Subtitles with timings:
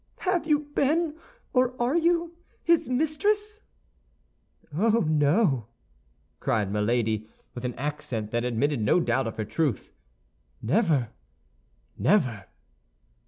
[0.21, 1.13] "Have you been,
[1.53, 3.61] or are you, his mistress?"
[4.75, 5.67] "Oh, no!"
[6.39, 9.91] cried Milady, with an accent that admitted no doubt of her truth.
[10.59, 11.09] "Never,
[11.99, 12.45] never!"